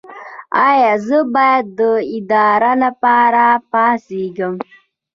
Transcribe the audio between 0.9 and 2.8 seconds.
زه باید د ادرار